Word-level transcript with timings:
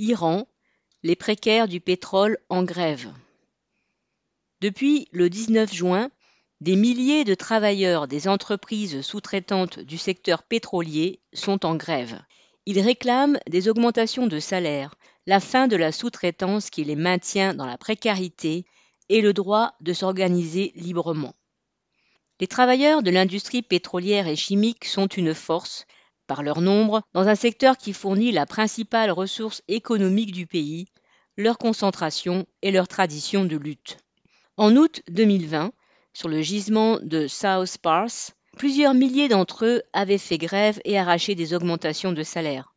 Iran, 0.00 0.46
les 1.02 1.16
précaires 1.16 1.66
du 1.66 1.80
pétrole 1.80 2.38
en 2.48 2.62
grève. 2.62 3.12
Depuis 4.60 5.08
le 5.10 5.28
19 5.28 5.74
juin, 5.74 6.10
des 6.60 6.76
milliers 6.76 7.24
de 7.24 7.34
travailleurs 7.34 8.06
des 8.06 8.28
entreprises 8.28 9.00
sous-traitantes 9.00 9.80
du 9.80 9.98
secteur 9.98 10.44
pétrolier 10.44 11.18
sont 11.32 11.66
en 11.66 11.74
grève. 11.74 12.20
Ils 12.64 12.78
réclament 12.80 13.40
des 13.48 13.68
augmentations 13.68 14.28
de 14.28 14.38
salaire, 14.38 14.94
la 15.26 15.40
fin 15.40 15.66
de 15.66 15.76
la 15.76 15.90
sous-traitance 15.90 16.70
qui 16.70 16.84
les 16.84 16.96
maintient 16.96 17.54
dans 17.54 17.66
la 17.66 17.78
précarité 17.78 18.66
et 19.08 19.20
le 19.20 19.32
droit 19.32 19.74
de 19.80 19.92
s'organiser 19.92 20.72
librement. 20.76 21.34
Les 22.38 22.46
travailleurs 22.46 23.02
de 23.02 23.10
l'industrie 23.10 23.62
pétrolière 23.62 24.28
et 24.28 24.36
chimique 24.36 24.84
sont 24.84 25.08
une 25.08 25.34
force 25.34 25.86
par 26.28 26.44
leur 26.44 26.60
nombre, 26.60 27.02
dans 27.14 27.26
un 27.26 27.34
secteur 27.34 27.76
qui 27.76 27.92
fournit 27.92 28.30
la 28.30 28.46
principale 28.46 29.10
ressource 29.10 29.62
économique 29.66 30.30
du 30.30 30.46
pays, 30.46 30.86
leur 31.36 31.58
concentration 31.58 32.46
et 32.62 32.70
leur 32.70 32.86
tradition 32.86 33.44
de 33.44 33.56
lutte. 33.56 33.96
En 34.56 34.76
août 34.76 35.02
2020, 35.08 35.72
sur 36.12 36.28
le 36.28 36.42
gisement 36.42 36.98
de 37.00 37.26
South 37.26 37.78
Pars, 37.78 38.10
plusieurs 38.56 38.94
milliers 38.94 39.28
d'entre 39.28 39.64
eux 39.64 39.82
avaient 39.92 40.18
fait 40.18 40.38
grève 40.38 40.80
et 40.84 40.98
arraché 40.98 41.34
des 41.34 41.54
augmentations 41.54 42.12
de 42.12 42.22
salaire. 42.22 42.74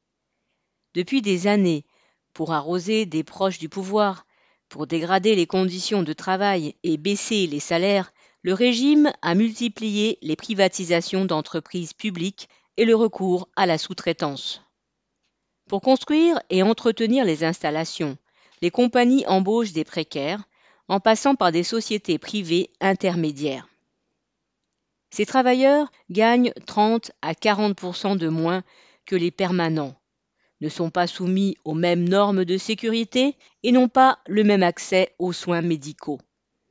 Depuis 0.93 1.21
des 1.21 1.47
années, 1.47 1.85
pour 2.33 2.53
arroser 2.53 3.05
des 3.05 3.23
proches 3.23 3.59
du 3.59 3.67
pouvoir, 3.67 4.25
pour 4.69 4.87
dégrader 4.87 5.35
les 5.35 5.47
conditions 5.47 6.03
de 6.03 6.13
travail 6.13 6.75
et 6.83 6.97
baisser 6.97 7.47
les 7.47 7.59
salaires, 7.59 8.13
le 8.43 8.53
régime 8.53 9.11
a 9.21 9.35
multiplié 9.35 10.17
les 10.21 10.35
privatisations 10.35 11.25
d'entreprises 11.25 11.93
publiques 11.93 12.47
et 12.81 12.85
le 12.85 12.95
recours 12.95 13.47
à 13.55 13.67
la 13.67 13.77
sous-traitance. 13.77 14.63
Pour 15.69 15.81
construire 15.81 16.41
et 16.49 16.63
entretenir 16.63 17.25
les 17.25 17.43
installations, 17.43 18.17
les 18.63 18.71
compagnies 18.71 19.23
embauchent 19.27 19.71
des 19.71 19.83
précaires 19.83 20.41
en 20.87 20.99
passant 20.99 21.35
par 21.35 21.51
des 21.51 21.61
sociétés 21.61 22.17
privées 22.17 22.71
intermédiaires. 22.79 23.67
Ces 25.11 25.27
travailleurs 25.27 25.91
gagnent 26.09 26.53
30 26.65 27.11
à 27.21 27.33
40% 27.33 28.17
de 28.17 28.29
moins 28.29 28.63
que 29.05 29.15
les 29.15 29.29
permanents, 29.29 29.93
ne 30.59 30.67
sont 30.67 30.89
pas 30.89 31.05
soumis 31.05 31.57
aux 31.63 31.75
mêmes 31.75 32.09
normes 32.09 32.45
de 32.45 32.57
sécurité 32.57 33.37
et 33.61 33.71
n'ont 33.71 33.89
pas 33.89 34.17
le 34.25 34.43
même 34.43 34.63
accès 34.63 35.13
aux 35.19 35.33
soins 35.33 35.61
médicaux. 35.61 36.19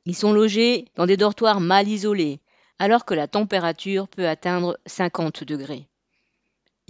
Ils 0.05 0.15
sont 0.17 0.33
logés 0.33 0.89
dans 0.95 1.05
des 1.05 1.15
dortoirs 1.15 1.61
mal 1.61 1.87
isolés, 1.87 2.41
alors 2.79 3.05
que 3.05 3.13
la 3.13 3.29
température 3.29 4.09
peut 4.09 4.27
atteindre 4.27 4.77
50 4.87 5.45
degrés. 5.45 5.87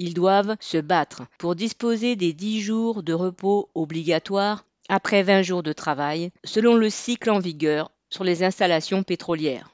Ils 0.03 0.15
doivent 0.15 0.57
se 0.59 0.79
battre 0.79 1.21
pour 1.37 1.53
disposer 1.53 2.15
des 2.15 2.33
10 2.33 2.61
jours 2.61 3.03
de 3.03 3.13
repos 3.13 3.69
obligatoires 3.75 4.65
après 4.89 5.21
20 5.21 5.43
jours 5.43 5.61
de 5.61 5.73
travail, 5.73 6.31
selon 6.43 6.73
le 6.73 6.89
cycle 6.89 7.29
en 7.29 7.37
vigueur 7.37 7.91
sur 8.09 8.23
les 8.23 8.41
installations 8.41 9.03
pétrolières. 9.03 9.69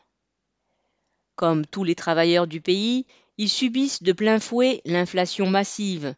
Comme 1.38 1.66
tous 1.66 1.86
les 1.86 1.96
travailleurs 1.96 2.46
du 2.46 2.60
pays, 2.60 3.06
ils 3.38 3.48
subissent 3.48 4.04
de 4.04 4.12
plein 4.12 4.42
fouet 4.42 4.82
l'inflation 4.84 5.50
massive, 5.50 6.14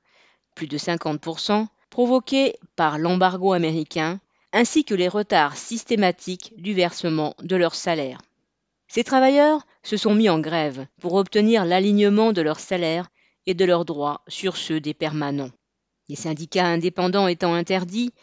plus 0.55 0.65
de 0.65 0.79
50%, 0.79 1.67
provoquée 1.91 2.55
par 2.75 2.97
l'embargo 2.97 3.53
américain, 3.53 4.19
ainsi 4.53 4.85
que 4.85 4.95
les 4.95 5.07
retards 5.07 5.55
systématiques 5.55 6.55
du 6.57 6.73
versement 6.73 7.35
de 7.43 7.55
leur 7.55 7.75
salaire. 7.75 8.23
Ces 8.87 9.03
travailleurs 9.03 9.67
se 9.83 9.97
sont 9.97 10.15
mis 10.15 10.29
en 10.29 10.39
grève 10.39 10.87
pour 10.99 11.13
obtenir 11.13 11.63
l'alignement 11.63 12.33
de 12.33 12.41
leur 12.41 12.59
salaire 12.59 13.11
et 13.45 13.53
de 13.53 13.65
leurs 13.65 13.85
droits 13.85 14.23
sur 14.27 14.57
ceux 14.57 14.79
des 14.79 14.93
permanents. 14.93 15.51
Les 16.07 16.15
syndicats 16.15 16.65
indépendants 16.65 17.27
étant 17.27 17.53
interdits, 17.53 18.13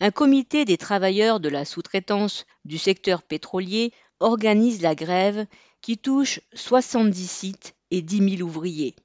un 0.00 0.10
comité 0.10 0.64
des 0.64 0.76
travailleurs 0.76 1.40
de 1.40 1.48
la 1.48 1.64
sous-traitance 1.64 2.46
du 2.64 2.78
secteur 2.78 3.22
pétrolier 3.22 3.92
organise 4.20 4.82
la 4.82 4.94
grève 4.94 5.46
qui 5.80 5.98
touche 5.98 6.40
70 6.54 7.30
sites 7.30 7.74
et 7.90 8.02
10 8.02 8.36
000 8.38 8.48
ouvriers. 8.48 8.96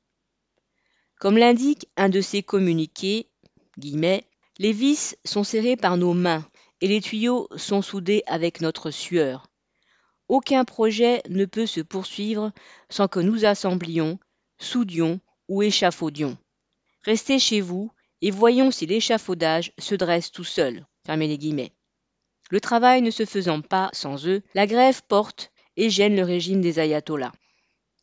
Comme 1.20 1.38
l'indique 1.38 1.88
un 1.98 2.10
de 2.10 2.22
ces 2.22 2.44
communiqués, 2.44 3.30
les 3.78 4.72
vis 4.72 5.16
sont 5.26 5.44
serrés 5.44 5.76
par 5.76 5.98
nos 5.98 6.14
mains 6.14 6.46
et 6.82 6.88
les 6.88 7.02
tuyaux 7.02 7.48
sont 7.56 7.82
soudés 7.82 8.24
avec 8.28 8.62
notre 8.62 8.92
sueur. 8.92 9.48
Aucun 10.28 10.64
projet 10.64 11.22
ne 11.30 11.46
peut 11.46 11.66
se 11.66 11.82
poursuivre 11.82 12.52
sans 12.90 13.08
que 13.08 13.20
nous 13.20 13.46
assemblions, 13.46 14.20
soudions 14.60 15.20
ou 15.50 15.62
échafaudions. 15.62 16.38
Restez 17.04 17.40
chez 17.40 17.60
vous 17.60 17.92
et 18.22 18.32
voyons 18.32 18.72
si 18.72 18.86
l'échafaudage 18.86 19.74
se 19.78 19.96
dresse 19.96 20.32
tout 20.32 20.46
seul. 20.46 20.86
Fermez 21.06 21.28
les 21.28 21.38
guillemets. 21.38 21.74
Le 22.50 22.62
travail 22.62 23.02
ne 23.02 23.12
se 23.12 23.26
faisant 23.26 23.62
pas 23.62 23.90
sans 23.94 24.26
eux, 24.28 24.42
la 24.54 24.66
grève 24.66 25.02
porte 25.08 25.52
et 25.76 25.90
gêne 25.90 26.16
le 26.16 26.24
régime 26.24 26.62
des 26.62 26.80
ayatollahs. 26.80 27.34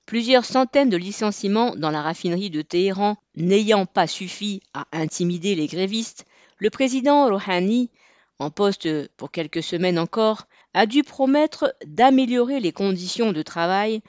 Plusieurs 0.07 0.45
centaines 0.45 0.89
de 0.89 0.97
licenciements 0.97 1.75
dans 1.75 1.91
la 1.91 2.01
raffinerie 2.01 2.51
de 2.51 2.63
Téhéran 2.63 3.17
n'ayant 3.35 3.87
pas 3.87 4.07
suffi 4.07 4.63
à 4.73 4.87
intimider 4.93 5.57
les 5.57 5.67
grévistes, 5.67 6.27
le 6.59 6.71
président 6.71 7.29
Rouhani, 7.29 7.91
en 8.39 8.51
poste 8.51 8.89
pour 9.17 9.31
quelques 9.31 9.63
semaines 9.63 9.99
encore, 9.99 10.47
a 10.75 10.87
dû 10.87 11.03
promettre 11.03 11.75
d'améliorer 11.85 12.61
les 12.61 12.73
conditions 12.73 13.33
de 13.33 13.43
travail 13.43 14.01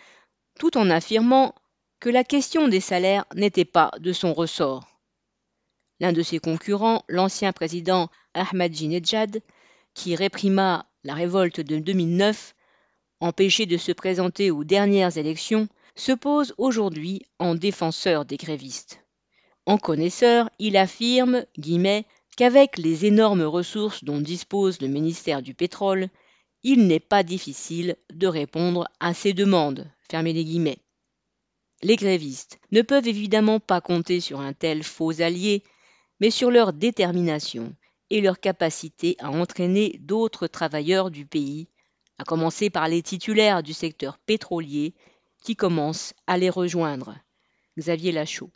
tout 0.60 0.78
en 0.78 0.90
affirmant 0.90 1.56
que 2.00 2.10
la 2.10 2.24
question 2.24 2.68
des 2.68 2.80
salaires 2.80 3.26
n'était 3.36 3.66
pas 3.66 3.92
de 4.00 4.14
son 4.14 4.34
ressort. 4.34 4.88
L'un 6.00 6.14
de 6.14 6.22
ses 6.22 6.40
concurrents, 6.40 7.04
l'ancien 7.08 7.52
président 7.54 8.10
Ahmadinejad, 8.34 9.42
qui 9.94 10.16
réprima 10.16 10.88
la 11.04 11.16
révolte 11.16 11.60
de 11.60 11.80
2009, 11.80 12.56
empêché 13.20 13.66
de 13.66 13.78
se 13.78 13.92
présenter 13.92 14.52
aux 14.52 14.64
dernières 14.64 15.18
élections, 15.18 15.68
se 15.96 16.12
pose 16.12 16.54
aujourd'hui 16.60 17.24
en 17.40 17.56
défenseur 17.56 18.26
des 18.26 18.38
grévistes. 18.38 19.04
En 19.66 19.78
connaisseur, 19.78 20.50
il 20.60 20.78
affirme, 20.78 21.46
qu'avec 22.38 22.78
les 22.78 23.06
énormes 23.06 23.42
ressources 23.42 24.04
dont 24.04 24.22
dispose 24.22 24.80
le 24.80 24.88
ministère 24.88 25.42
du 25.42 25.56
pétrole, 25.56 26.10
il 26.62 26.86
n'est 26.88 27.00
pas 27.00 27.24
difficile 27.24 27.96
de 28.14 28.28
répondre 28.28 28.88
à 29.00 29.16
ces 29.16 29.34
demandes. 29.34 29.90
Fermez 30.10 30.34
les 30.34 30.46
guillemets. 30.46 30.78
Les 31.84 31.96
grévistes 31.96 32.60
ne 32.72 32.82
peuvent 32.82 33.08
évidemment 33.08 33.60
pas 33.60 33.82
compter 33.82 34.20
sur 34.20 34.40
un 34.40 34.54
tel 34.54 34.84
faux 34.84 35.22
allié, 35.22 35.64
mais 36.20 36.32
sur 36.32 36.52
leur 36.52 36.74
détermination 36.74 37.76
et 38.10 38.22
leur 38.22 38.40
capacité 38.40 39.16
à 39.20 39.30
entraîner 39.30 39.98
d'autres 40.00 40.48
travailleurs 40.48 41.12
du 41.12 41.26
pays, 41.26 41.68
à 42.18 42.24
commencer 42.24 42.70
par 42.70 42.88
les 42.88 43.02
titulaires 43.02 43.64
du 43.64 43.74
secteur 43.74 44.18
pétrolier 44.18 44.96
qui 45.44 45.56
commencent 45.56 46.14
à 46.26 46.38
les 46.38 46.50
rejoindre. 46.50 47.16
Xavier 47.78 48.12
Lachaud. 48.12 48.46